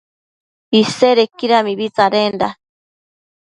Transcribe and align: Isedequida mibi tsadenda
Isedequida 0.81 1.57
mibi 1.65 1.87
tsadenda 1.95 2.47